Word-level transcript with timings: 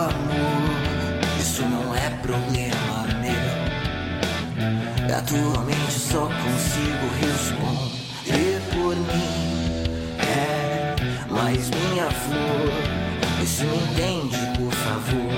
Amor, 0.00 1.20
isso 1.38 1.60
não 1.60 1.94
é 1.94 2.08
problema 2.22 3.04
meu. 3.20 3.50
Atualmente 5.14 5.92
só 5.92 6.20
consigo 6.26 7.06
responder 7.20 8.62
por 8.72 8.96
mim. 8.96 9.84
É, 10.18 10.96
mas 11.28 11.68
minha 11.68 12.10
flor, 12.10 12.72
se 13.46 13.64
me 13.64 13.76
entende, 13.76 14.38
por 14.56 14.72
favor. 14.72 15.34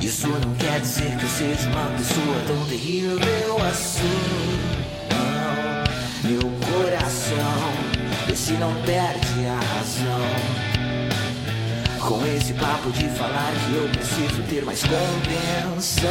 Isso 0.00 0.26
não 0.28 0.54
quer 0.54 0.80
dizer 0.80 1.14
que 1.18 1.24
eu 1.24 1.28
seja 1.28 1.68
uma 1.68 1.90
pessoa 1.90 2.40
tão 2.46 2.64
terrível 2.70 3.66
assim. 3.70 4.58
Não, 5.10 6.30
meu 6.30 6.50
coração, 6.72 8.32
esse 8.32 8.52
não 8.52 8.72
perde 8.86 9.46
a 9.46 9.60
razão. 9.76 10.78
Com 12.08 12.24
esse 12.24 12.54
papo 12.54 12.90
de 12.90 13.06
falar 13.10 13.52
que 13.52 13.74
eu 13.74 13.86
preciso 13.90 14.42
ter 14.44 14.64
mais 14.64 14.80
compreensão. 14.82 16.08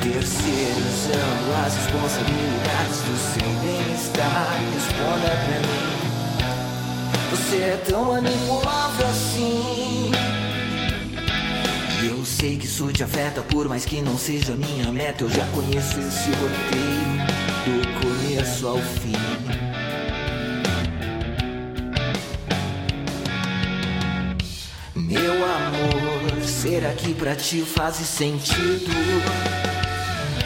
Terceirizando 0.00 1.52
as 1.66 1.74
responsabilidades 1.74 3.00
do 3.00 3.16
seu 3.18 3.48
bem-estar. 3.60 4.60
Responda 4.72 5.30
pra 5.42 5.58
mim. 5.66 5.92
Você 7.32 7.56
é 7.56 7.84
tão 7.88 8.04
manipulável 8.04 9.08
assim. 9.08 10.12
Eu 12.08 12.24
sei 12.24 12.56
que 12.56 12.66
isso 12.66 12.86
te 12.92 13.02
afeta, 13.02 13.42
por 13.42 13.68
mais 13.68 13.84
que 13.84 14.00
não 14.00 14.16
seja 14.16 14.54
minha 14.54 14.92
meta. 14.92 15.24
Eu 15.24 15.28
já 15.30 15.44
conheço 15.46 15.98
esse 15.98 16.30
roteiro 16.30 17.18
do 17.66 18.00
começo 18.00 18.68
ao 18.68 18.78
fim. 18.78 19.61
Meu 25.12 25.34
amor, 25.44 26.42
ser 26.42 26.86
aqui 26.86 27.12
pra 27.12 27.36
ti 27.36 27.60
faz 27.60 27.96
sentido. 27.96 28.90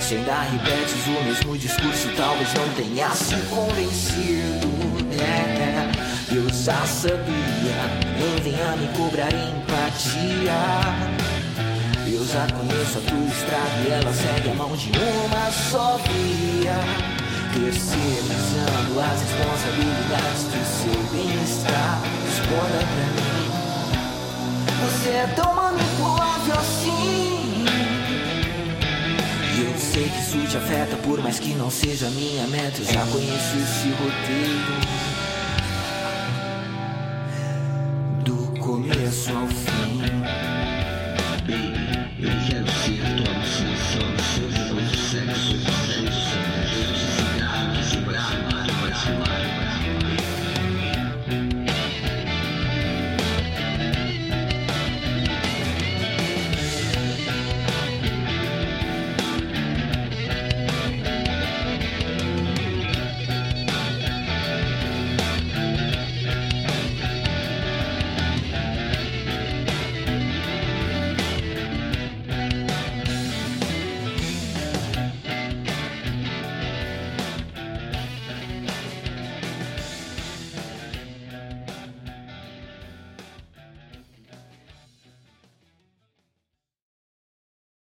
Se 0.01 0.17
ainda 0.17 0.41
repetes 0.41 1.07
o 1.07 1.23
mesmo 1.23 1.57
discurso, 1.57 2.09
talvez 2.17 2.53
não 2.53 2.69
tenha 2.71 3.09
se 3.11 3.37
convencido. 3.49 4.67
É, 5.23 6.35
eu 6.35 6.49
já 6.49 6.85
sabia, 6.85 7.79
nem 8.19 8.43
venha 8.43 8.77
me 8.77 8.89
cobrar 8.97 9.33
empatia. 9.33 10.51
Eu 12.05 12.27
já 12.27 12.49
conheço 12.49 12.99
a 12.99 13.03
tua 13.03 13.25
estrada 13.25 13.85
e 13.87 13.93
ela 13.93 14.13
segue 14.13 14.51
a 14.51 14.55
mão 14.55 14.77
de 14.77 14.91
uma 14.91 15.53
só 15.53 15.97
via. 16.09 16.75
Terceirizando 17.55 19.01
as 19.01 19.23
responsabilidades 19.23 20.43
do 20.43 20.61
seu 20.83 21.03
bem-estar. 21.13 22.03
Responda 22.27 22.79
pra 22.79 23.23
mim. 23.23 23.46
Você 24.81 25.09
é 25.11 25.27
tão 25.35 25.55
manipulável 25.55 26.55
assim. 26.55 27.65
E 29.57 29.65
eu 29.65 29.79
sei 29.79 30.09
que 30.09 30.21
isso 30.21 30.47
te 30.51 30.57
afeta, 30.57 30.97
por 30.97 31.21
mais 31.23 31.39
que 31.39 31.55
não 31.55 31.71
seja 31.71 32.11
minha 32.11 32.47
meta. 32.47 32.81
Eu 32.81 32.85
já 32.85 33.07
conheço 33.07 33.57
esse 33.57 33.89
roteiro 33.91 35.16